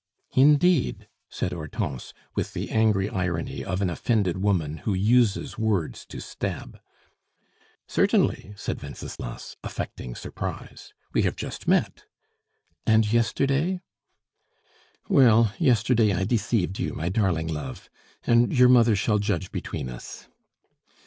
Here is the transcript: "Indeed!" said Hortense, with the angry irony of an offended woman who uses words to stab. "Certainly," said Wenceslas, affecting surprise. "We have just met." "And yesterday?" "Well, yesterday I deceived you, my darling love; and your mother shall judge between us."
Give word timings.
"Indeed!" 0.33 1.07
said 1.29 1.51
Hortense, 1.53 2.11
with 2.33 2.53
the 2.53 2.71
angry 2.71 3.07
irony 3.07 3.63
of 3.63 3.83
an 3.83 3.89
offended 3.91 4.37
woman 4.39 4.77
who 4.77 4.95
uses 4.95 5.59
words 5.59 6.07
to 6.07 6.19
stab. 6.19 6.79
"Certainly," 7.87 8.55
said 8.57 8.81
Wenceslas, 8.81 9.57
affecting 9.63 10.15
surprise. 10.15 10.95
"We 11.13 11.21
have 11.21 11.35
just 11.35 11.67
met." 11.67 12.05
"And 12.83 13.13
yesterday?" 13.13 13.81
"Well, 15.07 15.53
yesterday 15.59 16.13
I 16.13 16.23
deceived 16.23 16.79
you, 16.79 16.95
my 16.95 17.09
darling 17.09 17.45
love; 17.49 17.87
and 18.23 18.51
your 18.51 18.69
mother 18.69 18.95
shall 18.95 19.19
judge 19.19 19.51
between 19.51 19.87
us." 19.87 20.27